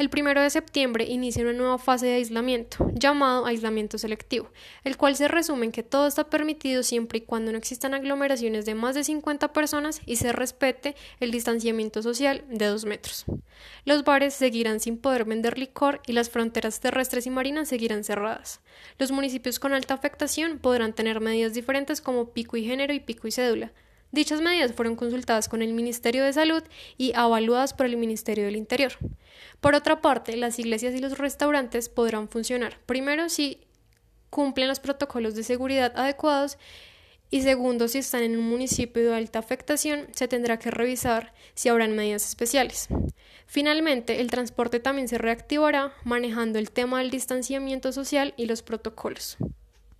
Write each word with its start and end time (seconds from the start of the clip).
El 0.00 0.08
primero 0.08 0.40
de 0.40 0.48
septiembre 0.48 1.04
inicia 1.04 1.42
una 1.42 1.52
nueva 1.52 1.76
fase 1.76 2.06
de 2.06 2.14
aislamiento, 2.14 2.90
llamado 2.94 3.44
aislamiento 3.44 3.98
selectivo, 3.98 4.50
el 4.82 4.96
cual 4.96 5.14
se 5.14 5.28
resume 5.28 5.66
en 5.66 5.72
que 5.72 5.82
todo 5.82 6.06
está 6.06 6.30
permitido 6.30 6.82
siempre 6.82 7.18
y 7.18 7.20
cuando 7.20 7.52
no 7.52 7.58
existan 7.58 7.92
aglomeraciones 7.92 8.64
de 8.64 8.74
más 8.74 8.94
de 8.94 9.04
50 9.04 9.52
personas 9.52 10.00
y 10.06 10.16
se 10.16 10.32
respete 10.32 10.96
el 11.20 11.30
distanciamiento 11.30 12.00
social 12.02 12.44
de 12.48 12.64
2 12.64 12.86
metros. 12.86 13.26
Los 13.84 14.02
bares 14.02 14.32
seguirán 14.32 14.80
sin 14.80 14.96
poder 14.96 15.26
vender 15.26 15.58
licor 15.58 16.00
y 16.06 16.14
las 16.14 16.30
fronteras 16.30 16.80
terrestres 16.80 17.26
y 17.26 17.30
marinas 17.30 17.68
seguirán 17.68 18.02
cerradas. 18.02 18.62
Los 18.98 19.12
municipios 19.12 19.58
con 19.58 19.74
alta 19.74 19.92
afectación 19.92 20.60
podrán 20.60 20.94
tener 20.94 21.20
medidas 21.20 21.52
diferentes 21.52 22.00
como 22.00 22.30
pico 22.30 22.56
y 22.56 22.64
género 22.64 22.94
y 22.94 23.00
pico 23.00 23.28
y 23.28 23.32
cédula, 23.32 23.70
Dichas 24.12 24.40
medidas 24.40 24.72
fueron 24.72 24.96
consultadas 24.96 25.48
con 25.48 25.62
el 25.62 25.72
Ministerio 25.72 26.24
de 26.24 26.32
Salud 26.32 26.62
y 26.96 27.12
avaluadas 27.14 27.74
por 27.74 27.86
el 27.86 27.96
Ministerio 27.96 28.44
del 28.44 28.56
Interior. 28.56 28.92
Por 29.60 29.74
otra 29.74 30.00
parte, 30.00 30.36
las 30.36 30.58
iglesias 30.58 30.94
y 30.94 30.98
los 30.98 31.18
restaurantes 31.18 31.88
podrán 31.88 32.28
funcionar, 32.28 32.78
primero 32.86 33.28
si 33.28 33.60
cumplen 34.30 34.68
los 34.68 34.80
protocolos 34.80 35.34
de 35.34 35.42
seguridad 35.42 35.92
adecuados 35.96 36.58
y 37.32 37.42
segundo, 37.42 37.86
si 37.86 37.98
están 37.98 38.24
en 38.24 38.36
un 38.36 38.48
municipio 38.48 39.08
de 39.08 39.14
alta 39.14 39.38
afectación, 39.38 40.08
se 40.16 40.26
tendrá 40.26 40.58
que 40.58 40.72
revisar 40.72 41.32
si 41.54 41.68
habrán 41.68 41.94
medidas 41.94 42.26
especiales. 42.26 42.88
Finalmente, 43.46 44.20
el 44.20 44.30
transporte 44.30 44.80
también 44.80 45.06
se 45.06 45.16
reactivará 45.16 45.92
manejando 46.02 46.58
el 46.58 46.72
tema 46.72 46.98
del 46.98 47.10
distanciamiento 47.10 47.92
social 47.92 48.34
y 48.36 48.46
los 48.46 48.62
protocolos. 48.62 49.36